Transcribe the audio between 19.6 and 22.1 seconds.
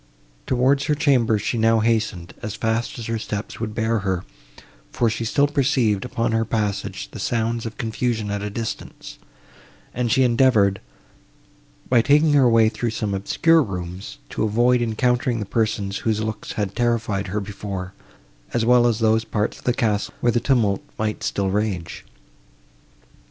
the castle, where the tumult might still rage.